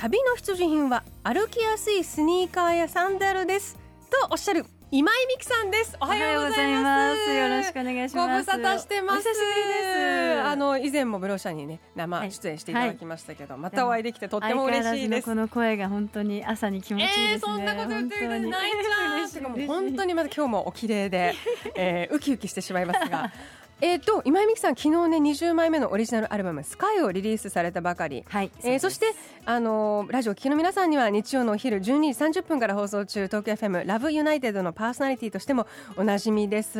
[0.00, 5.94] 旅の必需品は歩きやすいスニーカーやサンダルですとおっしゃる今井美樹さんです。
[6.00, 7.30] おはようございます。
[7.30, 8.46] よろしくお願いします。
[8.46, 9.28] ご無沙汰してます。
[10.42, 15.26] あの以前もブローシャにね生出演していただきましたけど、はい、またお会いできてとっても嬉しいです。
[15.26, 17.32] この声が本当に朝に気持ちいいですね。
[17.32, 18.70] えー、そんなこと言ってくれない
[19.30, 19.66] じゃん。
[19.66, 21.34] 本当にまた今日もお綺麗で、
[21.76, 23.30] えー、ウキウキしてしまいますが。
[23.82, 29.14] えーと、今井美樹さん、昨日ね20枚目のオリジナルアルバム「スカイをリリースされたばかり、はいえー、そして
[29.46, 31.82] あのー、ラジオ聴きの皆さんには日曜のお昼12
[32.32, 36.78] 時30分から放送中東京 FM「ラブユナイテッドのパーソナリティとしてもおなじみです、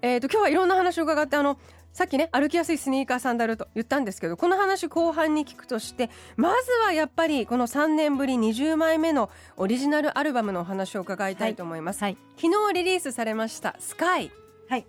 [0.00, 1.58] えーと、今日はいろんな話を伺ってあの
[1.92, 14.30] さっきね歩きやすいスニーカーサンダルと言ったんですけどこの話後半に聞くとしてまずはやっぱりこの3年ぶり20枚目のオリジナルアルバムのお話を伺いたいと思います、はいはい、昨日リリースされました「スカイ。
[14.68, 14.86] はい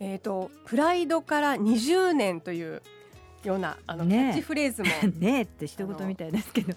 [0.00, 2.82] えーと、プライドから20年という
[3.44, 4.88] ようなあの、ね、キャッチフレーズも
[5.20, 6.74] ねって一言みたいですけど。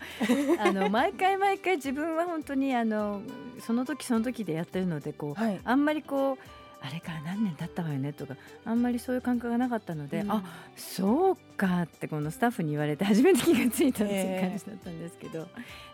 [0.59, 3.21] あの 毎回毎回自分は本当にあの
[3.59, 6.37] その時その時でやってるのでこう、はい、あんまりこう
[6.85, 10.43] あれから何年経ったわよねとかあんまりそういう感覚がなかったので、うん、あ
[10.75, 15.41] そうかってこのスタッフに言われて初めて気がついたっていう感じだったんですけど、え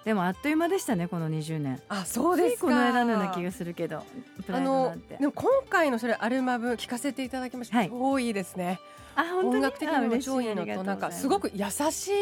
[0.01, 1.79] ー、でもあっという間でしたねこの20年。
[1.89, 4.03] あそうですこの間のような気がするけど
[4.49, 8.79] あのでも今回のそれアルバム聞かせていただきました、はい、超いいですね。
[9.15, 9.55] あ本当に？
[9.57, 12.13] 音楽的にも超いいのとなんかすごく優しい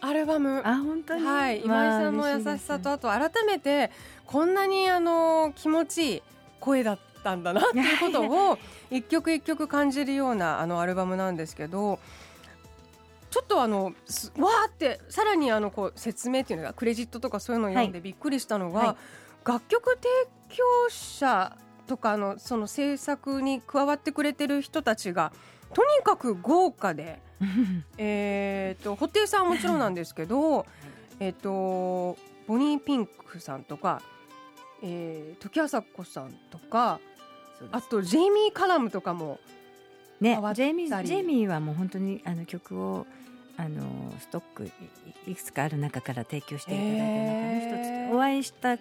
[0.00, 0.60] アルバム。
[0.64, 3.92] あ本当に、はい、今井さんの優しさと、あと改めて
[4.26, 6.22] こんなにあの気持ちいい
[6.58, 8.58] 声だったったんだなっていうことを
[8.92, 11.98] 一曲一曲感じるようなあのアルバムなんですけど
[13.30, 20.08] ちょっとあのわーってさらにあのこう説明っていうのがクレジットとかそういうのを読んでびっくりしたのが、はい、楽曲提
[20.50, 25.32] 供者とかのその制作に加わってくれてる人たちが
[25.72, 27.20] とにかく豪華で
[27.98, 30.66] えと布袋さんはもちろんなんですけど
[31.18, 34.00] えとボニーピンクさんとか、
[34.82, 37.00] えー、時あさこさんとか
[37.72, 39.38] あとジェイミー・カラムとかも
[40.20, 43.06] ねジェイミージェイミーはもう本当にあの曲を
[43.56, 44.70] あのストック
[45.26, 48.78] いくつかある中から提供していただいた中の一つ、お会いした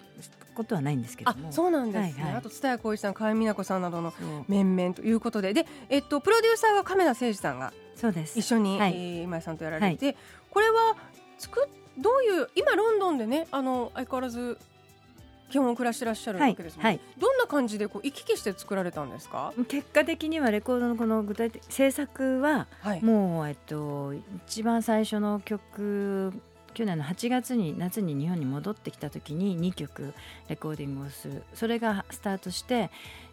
[0.55, 1.51] ことはないんですけども。
[1.51, 4.13] そうなんですね、はいはい、あと蔦谷浩一さん河合美奈子さんなどの
[4.47, 5.53] 面々ということで。
[5.53, 8.39] で、えっと、プロデューサーが亀田誠司さんがそうです。
[8.39, 10.15] 一緒に、はい、今井さんとやられて、はい、
[10.49, 10.95] これは
[11.37, 14.57] 作どういう今ロンドンでねあの相変わらず
[15.53, 16.95] 基本暮らしてらっしゃるわけですもん、はい。
[16.95, 19.53] はい、どんな感じでこう行き来して作られたんですか？
[19.67, 24.15] 結果的にはレコードのこの具体的制作は、はい、もう、えっと、
[24.47, 26.33] 一番最初の曲
[26.73, 30.15] 去年の8月に夏に日本に戻ってきた時に2曲
[30.49, 31.43] レコーディングをする。
[31.53, 32.89] それがスタートして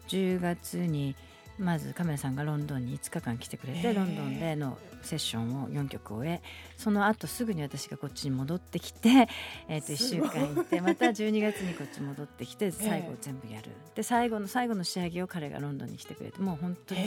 [0.07, 1.15] 10月に
[1.61, 6.41] まずカメラさんがロンドンに5日間来てくれてロンドンでのセッションを4曲終え
[6.75, 9.27] その後すぐに私がこっちに戻ってきて、
[9.67, 13.71] えー、と1週間行ってまた12月にこっち戻ってきて 最後全部やる。
[13.95, 17.01] で最後の最後の仕上げを彼がロンドンに来てくれてもう本当に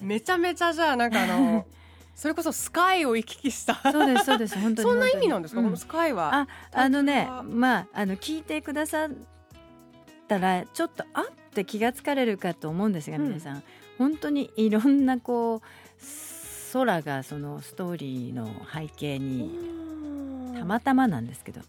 [0.00, 1.66] めちゃめちゃじゃあなんかあの
[2.14, 3.74] それこそスカイを行き来した。
[3.90, 6.34] そうですそうです本当にそんな意味なんですか、うん、このスカイは。
[6.34, 9.10] ああのねまああの聞いてくださっ
[10.32, 13.62] たらちょっとあって気がつかれるかと思うんですが、皆さん。
[13.98, 15.60] 本当にいろんなこう
[16.72, 19.50] 空がそのストーリーの背景に
[20.58, 21.60] たまたまなんですけど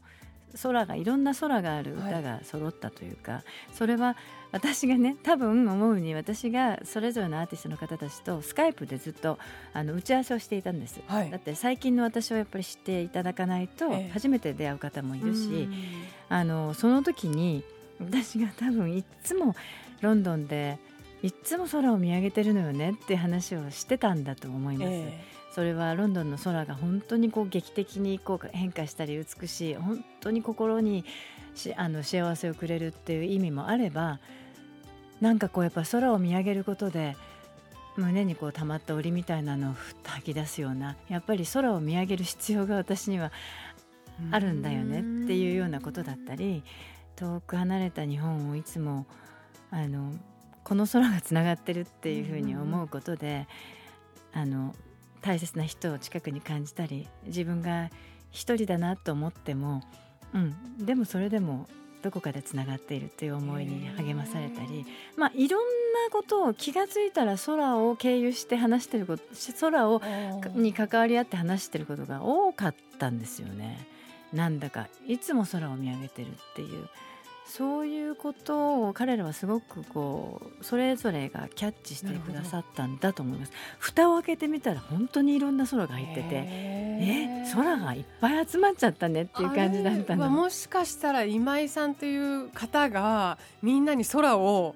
[0.62, 3.44] 空がいろんな空がある歌が揃ったというか、はい、
[3.74, 4.16] それは
[4.52, 9.40] 私がね多分思うに私がそれぞれのアーティストの方たちとスカイプでずっと
[9.74, 15.70] あの打ち合わせをしていたんです、はい、だって最近の私をやっぱり知っていただかないと初めて出会う方もいるし、えー、
[16.30, 17.64] あのその時に
[18.10, 19.56] 私が多分いつも
[20.02, 20.80] ロンドンで
[21.22, 24.92] いつも空を見上げてるのよねって話をしてたんだと思います。
[24.92, 31.06] えー、それはロンドンの空が本当にこう劇的にこう変化したり美しい本当に心に
[31.56, 34.20] しあの幸せをくれるっていう意味もあれば
[35.22, 37.16] なんかこうやっぱ空を見上げることで
[37.96, 43.32] 胸にこう溜まった檻みたいなのをふっと吐き出すようなやっぱり空を見上げる必要が私には
[44.32, 46.64] あるんだよねっていうようなことだったり
[47.16, 49.06] 遠く離れた日本をいつも
[49.72, 50.14] あの
[50.64, 53.48] この空がつながってるっていうふうに思うことで、
[54.32, 54.74] あの
[55.22, 57.90] 大切な人を近くに感じたり自分が
[58.32, 59.82] 一人だなと思っても、
[60.34, 61.68] うん、でもそれでも
[62.02, 64.86] どこかでつながっているっていう思いに励まされたり、
[65.16, 69.24] まあ、いろんなことを気が付いたら空を経由して話してること
[69.62, 70.02] 空を
[70.54, 73.88] に関わり合って話してることが多かったんですよね。
[74.34, 76.90] なんだかいつも空を見上げてるっていう
[77.46, 83.52] そういうことを彼らはすごくこうそれぞれがキャッチしてくださったんだと思います。
[83.80, 90.30] 蓋を開けてみたら本当にいろんな空が入っててえ空がいっぱい集まっちゃったねっていう感じだったの。
[90.30, 94.76] もしかしたら今井さんという方がみんなに空を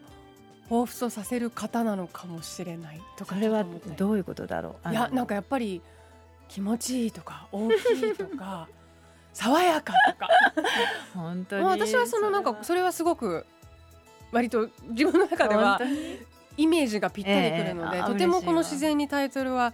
[0.70, 3.66] 彷彿とさせる方なのかもしれないとかそれは
[3.96, 4.92] どういうことだろう？
[4.92, 5.82] いやなんかやっぱり
[6.50, 8.68] 気持ちいいとか大きいとか
[9.38, 10.28] 爽やかとか。
[11.14, 11.64] 本当に。
[11.64, 12.92] 私はそのなんかそれは。
[12.92, 13.46] すごく
[14.32, 15.80] 割と自分の中では
[16.58, 19.74] イメージがぴったりくるので、えー、とてもこの自然にタイトルは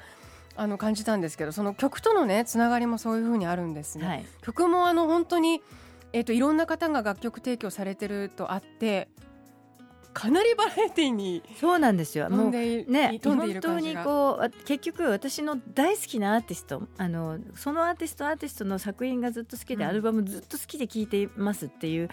[0.57, 4.07] あの感じたんですけどその曲とのねつながりもそういうふうにあるんですね。
[4.07, 5.61] はい、曲もあの本当に
[6.11, 9.07] えーと、といろんな方が楽曲提供されてるとあって
[10.13, 12.29] かなりバラエティーにそうなんですよ。
[12.29, 22.09] もうね本当にこう結局私の大好きなアーティストあのそのアーティストアーティストの作品がずっと好きで、うん、アルバムずっと好きで聴いていますっていう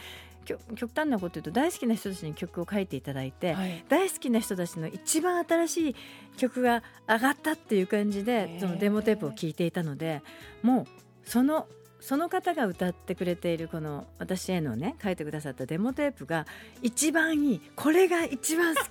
[0.74, 5.96] 極端なこと言うと大好きな人たちに曲を書いていただいて、はい、大好きな人たちの一番新しい
[6.36, 10.22] 曲が上がったっていう感じでそのデモテープを聴いていたので
[10.62, 11.66] もうその
[12.00, 16.46] その方が歌ってくれているこの私へのね書いてくださったデモテープが
[16.82, 18.86] 一番いいこれが一番好き。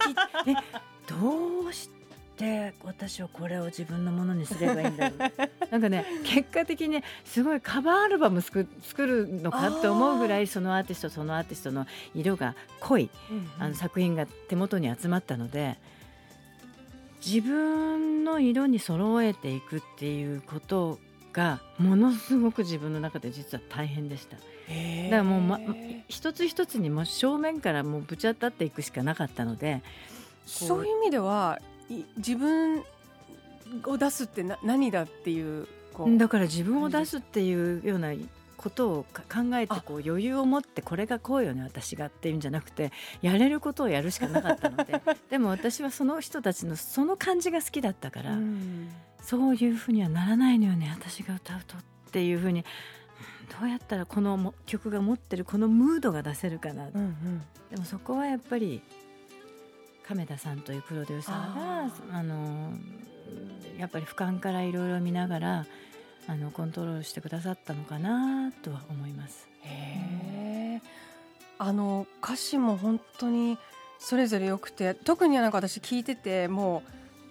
[0.50, 0.54] え
[1.10, 1.90] どうし
[2.38, 5.20] て私はこれを自分のものにすればいいんだろう。
[5.72, 8.68] なんかね結果的にすごいカバーアルバム作
[8.98, 13.10] るのかって思うぐらいそのアーティストそのアーティストの色が濃い、
[13.58, 15.78] あの作品が手元に集まったので。
[17.26, 21.00] 自分の色に揃えていくっていうこと
[21.34, 24.38] がものすごく自分の中で実は大変でした。
[24.38, 24.42] だ
[25.10, 25.60] からもう、ま、
[26.08, 29.82] 一つ一つにも正面からもうぶち当たっていくしかなかったので
[30.46, 31.60] そういう意味では
[32.18, 32.84] 自分
[33.86, 35.68] を出すってな何だっていう
[36.18, 38.14] だから自分を出すっていうような
[38.60, 42.92] ことを考えてこう余裕を持ってこれがこうよね私がっていうんじゃなくて
[43.22, 45.02] やれることをやるしかなかったので
[45.32, 48.38] でも私はその人たちのその感じが好きだったから、
[49.22, 52.66] そういうふうにはならないのよね私が歌うとっていうふうに。
[53.60, 57.42] どうやったらこの曲が持ってるこのムードが出せるかな、うんうん、
[57.72, 58.84] でもそこはやっぱり
[60.08, 61.56] 亀田さんというプロデューサー
[62.12, 62.72] があの
[63.80, 65.66] やっぱり俯瞰からいろいろ見ながら
[66.30, 69.50] あのコントロールしてくださったのかなとは思います。
[69.64, 70.80] へ
[71.58, 73.58] あの歌詞も本当に
[73.98, 76.84] それぞれ良くて特になんか私聞いてても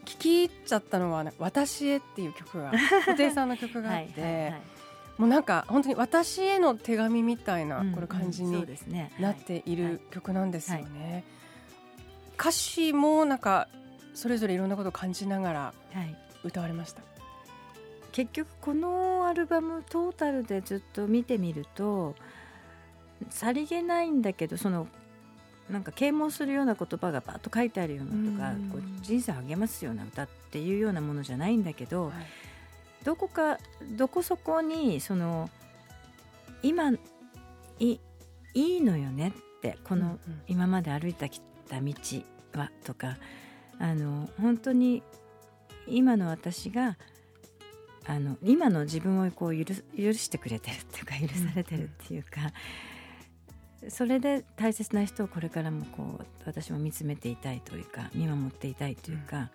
[0.03, 2.73] う聞き入っちゃったのは、ね「私へ」っていう曲が
[3.07, 4.53] 布袋さんの曲があってはいはい、
[5.17, 8.67] もうなんか本当に私への手紙みたいなこれ感じに
[9.21, 11.25] なっている曲なんですよね。
[12.37, 13.69] 歌詞もなんか
[14.15, 15.75] それぞれいろんなことを感じながら
[16.43, 17.03] 歌われました。
[18.19, 22.17] 結局このアルバムトータルでずっと見てみると
[23.31, 24.89] さりげないんだけどその
[25.71, 32.13] なんか啓蒙するような言葉がバッと書いてあるようなとか、こう人生を励ますような歌っていうようなものじゃないんだけど、はい、
[33.05, 33.59] どこか
[33.97, 35.49] どこそこにその
[36.65, 36.91] 今
[37.79, 38.01] い
[38.55, 41.95] いいのよねってこの今まで歩いてきた道
[42.55, 43.17] はとか
[43.79, 45.05] あの本当に
[45.87, 46.97] 今の私が
[48.09, 52.53] あの今の自分をこう許許してくれてるっていうか許されてるっていうか、
[53.89, 59.49] それで大切な人をこれからもこう私も見つめていたいというか見守っていたいというか、うん、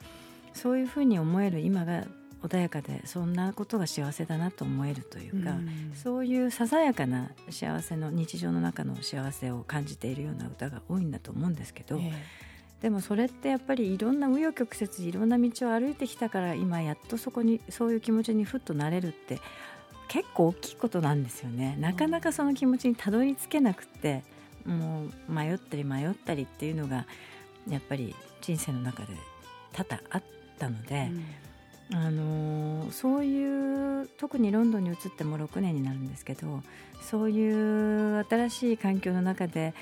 [0.53, 2.05] そういうふうに思える今が
[2.43, 12.13] 穏やかでそんなことが幸せだなと思えるというか、うん、そういうささやかな幸せの日常の中の幸せを感じているような歌が多いんだと思うんですけど、えー、
[12.83, 19.39] でもそれってやっぱりいろんな紆余曲折いろんな道を歩いてきたから今やっとそこにそういう気持ちにふっとなれるって
[20.09, 21.77] 結構大きいことなんですよね。
[21.79, 24.23] なかなかその気持ちにたどり着けなくて
[24.65, 27.07] もう迷ったり迷ったりっていうのが
[27.69, 29.13] やっぱり人生の中で
[29.71, 30.23] 多々あっ
[30.59, 31.09] たので、
[31.89, 36.61] うん、あのそういう特にロンドンに移っても6年になるんですけど
[37.01, 39.73] そういう新しい環境の中で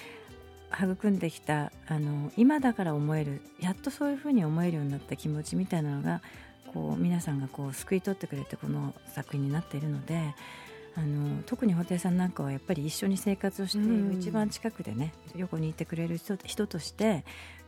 [0.77, 6.21] 育んできたあの今だから思えるやっとそういうふうに思えるようになった気持ちみたいなのが
[6.73, 10.33] こう皆さんがこう救い取ってくれてこの作品になっているので
[10.95, 17.23] あの特に布袋さんなんかはやっぱり一緒に生活をしている、一番近くでね横にいてくれる人人として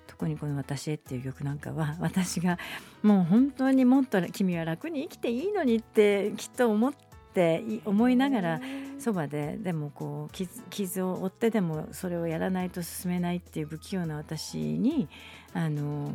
[0.07, 2.57] 特にこの「私へ」っていう曲なんかは私が
[3.01, 6.93] もう本当にもっと君は楽に生きていいのにってきっと思っ
[7.33, 8.61] って思いながら
[8.99, 15.09] そばででもこう傷傷を負ってでもそれをやらないと進めないっていう不器用な私に
[15.53, 16.11] あの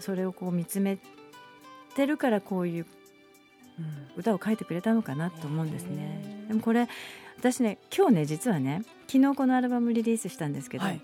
[0.00, 0.98] それをこう見つめ
[1.94, 2.86] てるからこういう
[4.16, 6.46] 歌を書いてくれたのかなと思うんですね。
[6.48, 6.88] でもこれ
[7.38, 11.00] 私ね今日ね実はね昨日このアルバムリリースしたんですけど、はい、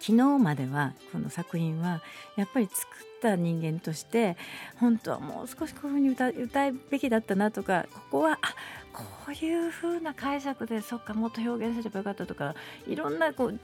[0.00, 2.02] 昨日まではこの作品は
[2.36, 4.36] やっぱり作った人間として
[4.78, 8.54] 本当はもう少しこういうふうに歌歌うべきだったなとかここはあ
[8.92, 12.54] こういうふうな解釈でそっかもっと表現すればよかったとか
[12.86, 13.58] いろんなこう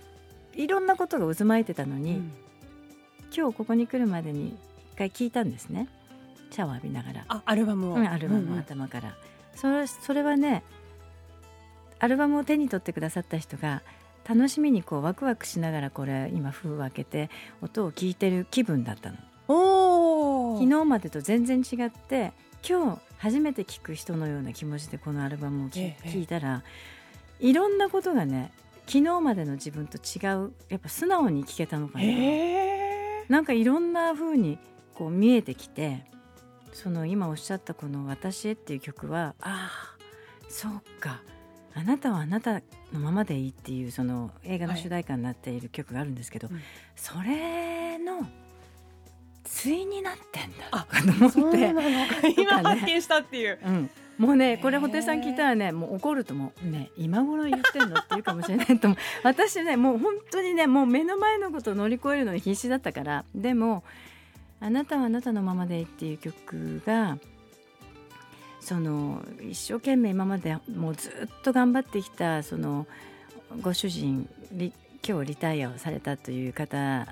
[0.55, 2.33] いろんなことが渦巻いてたのに、うん、
[3.35, 4.57] 今日ここに来るまでに
[4.95, 5.89] 一回聞いたんですね。
[6.51, 7.25] シャワー浴びながら。
[7.29, 9.15] あアルバムを、うん、アルバムを頭から、うん。
[9.15, 10.63] うん、それそれはね
[11.99, 13.83] アルバムを手に取ってくださった人が
[14.29, 17.31] 楽しみにこうワクワクしながらこれ今封を開けて
[17.63, 19.17] 音を聞いてる気分だったの。
[19.49, 22.33] お昨日までと全然違って
[22.69, 26.63] 今日初めて聞く人のような気持ちでこのアルバムを聞,、いたら
[27.41, 28.53] いろんなことがね
[28.87, 32.05] 昨日までの自分と違うやっぱ素直に聞けたのかな、
[33.29, 34.59] なんかいろんな風に
[34.95, 36.05] こう見えてきて
[36.73, 39.97] その今おっしゃったこの「私へ」っていう曲はああ。
[40.49, 41.23] そうか。
[41.75, 46.57] あなたはあなたのままでいいっていうその映画の主題歌になっている曲があるんですけど、はい
[46.95, 48.27] それの
[49.63, 50.87] 対になってんだ
[51.33, 51.73] と思って。
[52.41, 53.59] 今発見したっていう。
[53.65, 53.91] うん。
[54.19, 56.67] もうねこれ布袋さん聞いたらねもう怒ると思う。
[56.67, 58.99] ね今頃言ってんのって言うかもしれないと思う。
[59.25, 63.25] 私ねもう本当にねもう目の前のことを乗り越えるのに必死だったから。
[63.35, 63.85] でも
[64.61, 67.19] 「あなたはあなたのままでいい」っていう曲が
[68.61, 72.87] その一生懸命今までもうずっと頑張ってきたその
[73.61, 74.29] ご主人
[75.07, 77.07] 今日リタイアをされたという方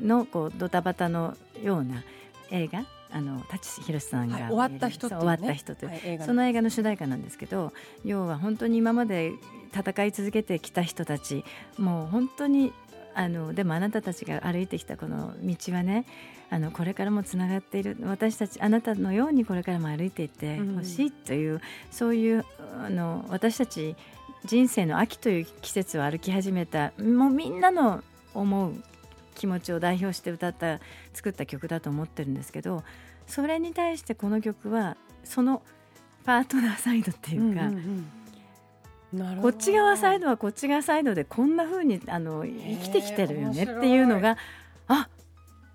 [0.00, 2.02] のこうドタバタのような
[2.50, 7.72] 映画あの舘ひろしさんが、はい、終わった人、ね、終わった人という、はい、その映画の主題歌なんですけど
[8.04, 9.32] 要は本当に今まで
[9.72, 11.44] 戦い続けてきた人たち
[11.78, 12.72] もう本当に
[13.14, 16.06] あのでもあなたたちが歩いてきたこの道はね
[16.50, 22.44] あのこれからもつながっている私たちあなたのようにこれからも歩いていってほしいという、うん、そういう
[22.84, 23.96] あの私たち
[24.44, 28.02] 人生の秋という季節を歩き始めたもうみんなの
[28.34, 28.74] 思う
[29.34, 30.80] 気持ちを代表して歌った
[31.12, 32.84] 作った曲だと思ってるんですけど
[33.26, 35.62] それに対してこの曲はその
[36.24, 38.06] パートナーサイドっていうか、うん
[39.12, 44.38] うんうん、こっち側サイドはこっち側サイドでこんなふうにあの生きてきてるよねっていうのが
[44.88, 45.08] あ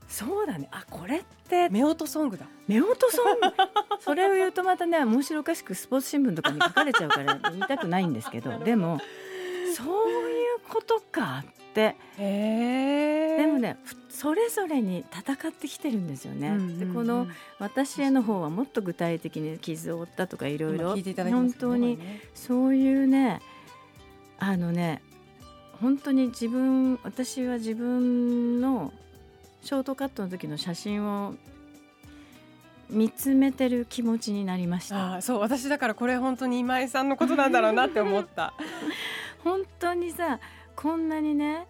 [0.07, 0.67] そうだね。
[0.71, 2.47] あこれって夫婦ソングだ。
[2.67, 3.47] 夫婦ソング？
[3.99, 8.99] それを言うとまたね面白おかしくスポーツ新聞とかに書かれちゃうから言いたくないんですけどでも
[9.75, 9.87] そう
[10.31, 11.95] いうことかって。
[12.17, 13.77] でもね
[14.09, 16.49] それぞれに戦ってきてるんですよね。
[16.49, 20.95] うんうんうん、でこの私への方はもっと具体的に傷を負ったとかいろいろ
[21.29, 21.97] 本当に
[22.33, 23.39] そういうね
[24.39, 25.01] あのね
[25.79, 28.91] 本当に自分私は自分の
[29.61, 31.35] ショートカットの時の写真を
[32.89, 35.15] 見つめてる気持ちになりました。
[35.15, 38.53] あそう私だからこれ本当に今井さんのことなんだろうなって思った。
[39.43, 40.39] 本当にさ
[40.81, 41.67] こんなにね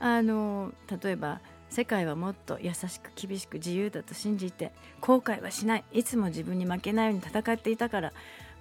[0.00, 1.38] あの例えば
[1.70, 5.84] 世界はもっと優しく厳しく自由だと信じて後悔はしない。
[5.92, 8.12] いつも自分に負けないように戦っていたから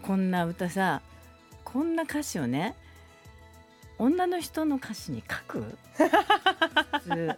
[0.04, 1.02] こんな歌さ
[1.64, 2.76] こんな歌詞をね
[3.98, 5.78] 女の人の歌詞に書く？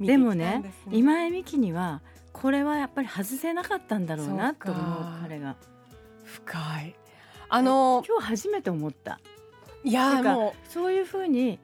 [0.00, 2.02] でもね、ね、今井美樹には
[2.32, 5.54] これはやっぱり外せなかったんだろうなと思う彼が。
[6.24, 6.96] 深い。
[7.48, 9.20] あの今日初めて思った
[9.84, 10.68] いやもう。
[10.68, 11.58] そういうふうに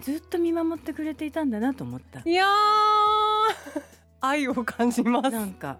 [0.00, 2.20] ずっと見守ってくれていたんだなと思った。
[2.24, 2.46] いや
[4.20, 5.30] 愛を感じます。
[5.30, 5.78] なんか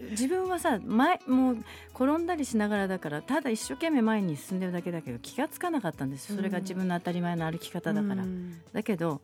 [0.00, 1.64] 自分はさ前もう
[1.94, 8.24] 転んだりしながらだからただ一生懸命前に進んでるだけだけど気が付かなかったんですそれが自分の当たり前の歩き方だから、
[8.72, 9.20] だけど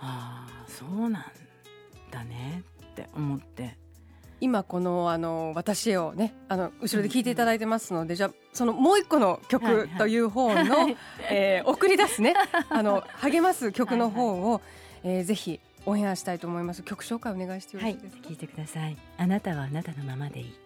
[0.00, 1.24] ああそうなん
[2.10, 3.76] だねって思って
[4.42, 10.96] 今このあの私をねあの後ろで聞いていただいてますので、じゃあそのもう一個の曲という方の、はいはい、
[11.30, 12.34] えー、送り出すね。
[12.68, 14.60] あの励ます曲の方を、はいはい、
[15.04, 16.82] えー、ぜひオンエアしたいと思います。
[16.82, 18.96] 曲紹介お願いしてよろしいですか、はい、聞いてください。
[19.16, 20.61] あなたはあなたのままでいい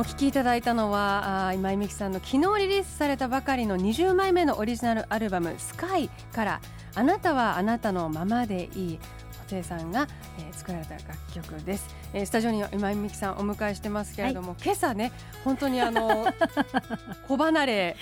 [0.00, 6.60] お聞きいただいたのはあ今井美樹さんの昨日リリースされたばかりの20枚目のオリジナルアルバム「スカイから
[6.96, 9.00] 「あなたはあなたのままでいい」
[9.46, 10.06] 生さんが、
[10.38, 15.12] えー、作られた楽曲です、えー、スタジオには今井美樹さんお迎えしてますけれども、はい、今朝ね
[15.44, 16.32] 本当にあの
[17.28, 17.96] 小離れ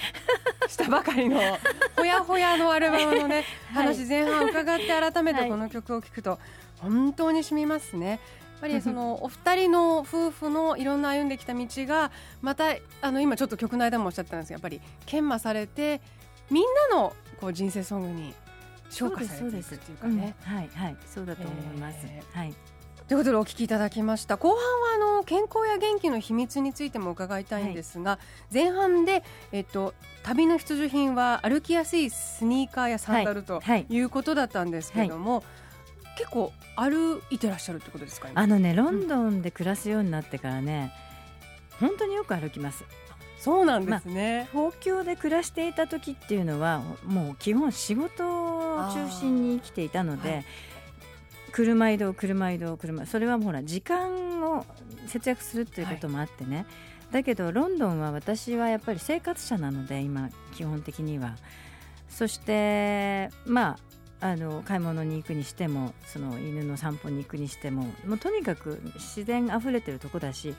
[0.69, 1.41] したばかりの
[1.97, 6.39] ほやほやのアルバムのね、 はい、話前半伺って改めてこの曲を聴くと
[6.81, 8.21] 本当に染みますね。
[8.61, 12.11] やっぱりその お二人の夫婦のいろんな歩んできた道が
[12.43, 16.01] またあの今ちょっと曲の間もおっしゃったんですがやっぱり研磨されて
[16.51, 18.35] みんなのこう人生ソングに
[18.91, 22.55] 昇華されていくっていうかね、うん、はいはいそうだと思います、えー、はい。
[23.09, 24.63] ということでお聞きいただきました後半は
[24.95, 28.19] あの健康や元気の秘密についても伺いたいんですが、は
[28.51, 35.47] い、前半で、えっと、旅の必需品は歩きやすいスニーカーやサンダルということだったんですけれども、はいはい、
[36.19, 40.93] 結構歩いてらっしゃるってことですかあのねロンドンで暮らすようになってからね、
[41.81, 42.85] うん、本当によく歩きます。
[43.39, 50.45] そうなんですね、まあ、東京で暮らしていた時っていうのはもう基本仕事を中心に生きていたので、はい、
[51.53, 54.67] 車移動車移動車それはほら時間を
[55.07, 56.67] 節約するっていうこともあってね、はい、
[57.13, 61.37] だけどロンドンは私はやっぱり生活者なので今基本的には。
[62.09, 63.79] そしてまあ
[64.21, 70.55] あの買い物に行くにしてもその犬の散歩に行くにしてももうとにかく自然あふれてるとこだし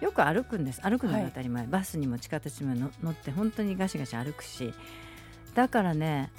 [0.00, 0.80] よく歩くんです。
[0.82, 4.74] 歩くのが当たり前、はい、バスにも地下鉄にも乗って本当にガシガシ歩くし。
[5.54, 6.32] だからね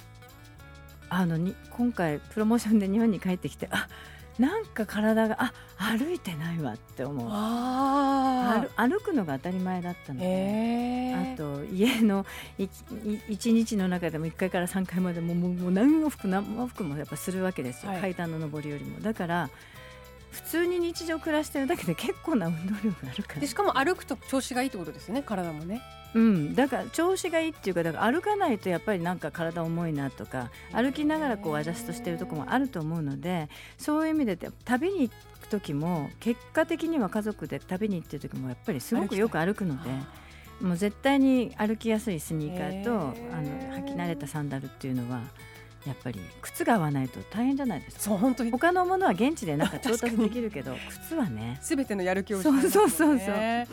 [1.08, 3.88] あのに今回プロモーションで日本に帰ってきてあ
[4.38, 7.28] なんか体があ歩いてないわって思う。
[7.30, 11.14] あ歩くのが当たり前だったので。
[11.34, 12.26] あと家の
[13.28, 19.00] 一日の中でも1階から3階までももう何往復何往復もやっぱするわけですよ、はい、階段の上りよりも。
[19.00, 19.50] だから
[20.36, 23.40] 普通に日常暮らしてるだけで結構な運動量があるから。
[23.40, 25.80] でしかも歩くと調子がいいってことですよね体もね。
[26.14, 26.54] うん。
[26.54, 39.90] だから調子がいいっていうかだから歩かないとやっぱりなんか体重いなとか歩きながらこうアジャストしてるところもあると思うのでそういう意味で旅に行く時も結果的には家族で旅に行ってる時もやっぱりすごくよく歩くので。
[40.60, 45.20] もう絶対に歩きやすいスニーカーとあの履き慣れたサンダルっていうのは
[45.86, 48.02] やっぱり靴が合わないと大変じゃないですか。
[48.02, 48.50] そう本当に。
[48.50, 51.58] 他のものは現地でなんか調達できるけど 靴はね。
[51.62, 53.66] すべてのやる気を、ね、そうそうそうそう。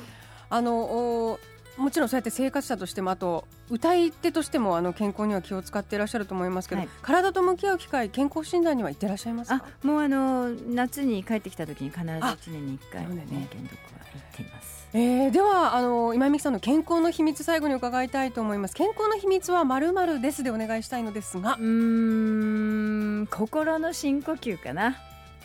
[0.50, 1.40] あの
[1.78, 9.64] もちろんそうやって生活者としてもあと歌い手としてもあの健康には気を使っていらっしゃると思いますけど、はい、体と向き合う機会健康診断には行ってらっしゃいますか？
[9.84, 14.84] もうあの夏に帰ってきた時に必ず1年に1回、ね、検読は行っています。
[14.96, 18.76] えー、ではあの今井美樹さんの健康の秘密最後に伺いたいと思います。
[18.76, 21.58] 健康の秘密はまるまるですでお願いしたいのですが。
[21.60, 24.98] うん心の深呼吸かな。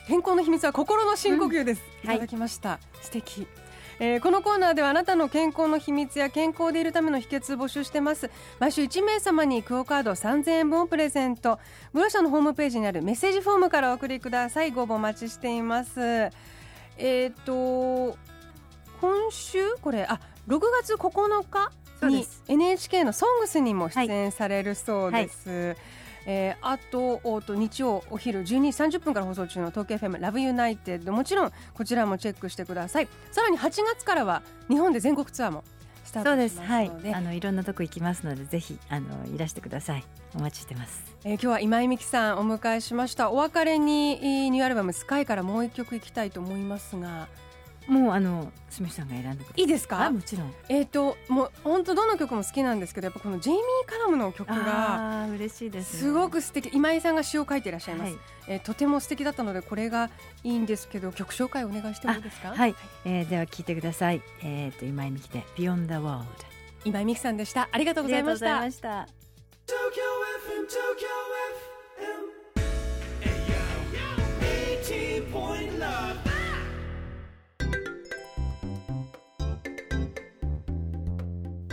[0.07, 2.14] 健康の秘密は心の深呼吸です、うん、い。
[2.14, 3.46] ただきました、はい、素敵
[4.00, 8.30] えー、このコーナーではあなたの健康の秘密や健康でいるための秘訣募集してます。
[8.61, 11.58] 毎週1名様にクオカード3000円分をプレゼント。
[11.92, 14.70] ブロシャのホームページにあるメッセージフォームからお送りください。
[14.70, 16.00] ご応募お待ちしています。
[16.00, 18.16] えっ、ー、と
[19.00, 19.74] 今週？
[19.82, 21.72] これあ6月9日
[22.06, 25.48] に NHK の「ソングスにも出演されるそうです。
[25.48, 25.76] はいはい
[26.26, 27.20] えー、あと
[27.54, 33.09] 日曜お昼12時30分から放送中の東京 FM ラブユナイテッドもちろんこちらもチェックしてください。
[33.31, 35.64] さらに8月からは日本で全国ツアーも
[36.04, 37.14] スタートしますので。
[37.14, 40.04] あのいろんなとこ行きますのでぜひあのいらしてください。
[40.35, 43.31] お待ちしてます、えー、今日は今井美樹さんお迎えしました。
[43.31, 47.28] お別れにニューアルバムスカイからもう一曲いきたいと思いますが
[47.88, 50.11] もうあのすみさんが選んでいいですか？
[50.11, 50.55] もちろん。
[50.68, 56.70] えっ、ー、ともう本当どの曲も好きなんですけどやっぱこのジェイミー・カラムの曲が嬉しいです、ね、すごく素敵。
[56.74, 60.11] 今井さんが詩を書いていらっしゃいます、はい、えー、とても素敵だったのでこれが
[60.44, 62.55] いいんですけど曲紹介お願いしてもいいですか？
[62.55, 62.74] はい、
[63.07, 64.20] えー、では聞いてください。
[64.42, 66.27] えっ、ー、と今井美樹で Beyond the World
[66.85, 67.68] 今井美樹さんでした。
[67.72, 68.40] ありがとうございまし
[68.81, 69.07] た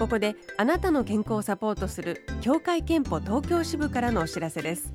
[0.06, 4.94] ここであなたの健康をサポートする協会憲法東京支部からのお知らせです。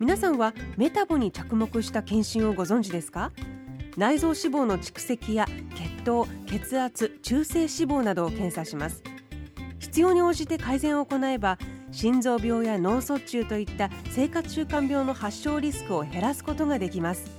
[0.00, 3.30] 皆さんはメタボに着目した検診をご存知ですか？
[3.96, 9.04] 内臓脂肪の蓄積や血糖血圧中性脂肪などを検査します。
[9.78, 11.56] 必要に応じて改善を行えば
[11.92, 17.30] 心臓病や脳卒中といった生活習慣病の発症リスクを減らすことができます。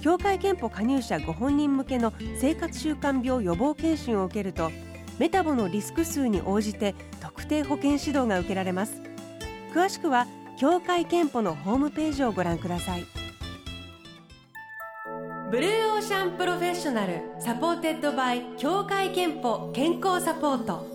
[0.00, 4.72] 協会憲法加入者ご本人向けの生活習慣病予防健診を受けると
[5.18, 9.00] メタボのリスク数に応じて特定保健指導が受けられます。
[9.74, 10.26] 詳しくは
[10.58, 13.06] 協会けんぽのホームページをご覧ください。
[15.50, 20.86] Blue Ocean Professional supported by 協会けんぽ健康サポート。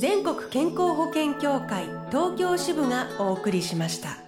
[0.00, 4.23] 全国健康保険協会東京支部がお送りしました。